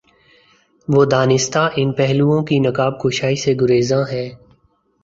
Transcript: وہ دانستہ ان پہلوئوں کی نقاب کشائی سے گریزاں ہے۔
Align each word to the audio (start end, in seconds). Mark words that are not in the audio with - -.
وہ 0.87 1.03
دانستہ 1.05 1.69
ان 1.75 1.91
پہلوئوں 1.91 2.41
کی 2.43 2.59
نقاب 2.59 2.99
کشائی 2.99 3.35
سے 3.35 3.53
گریزاں 3.61 4.03
ہے۔ 4.11 4.29